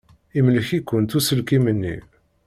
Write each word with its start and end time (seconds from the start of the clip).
Imlek-ikent 0.37 1.15
uselkim-nni. 1.17 1.95